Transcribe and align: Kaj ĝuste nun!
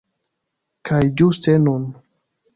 Kaj 0.91 1.03
ĝuste 1.21 1.57
nun! 1.69 1.87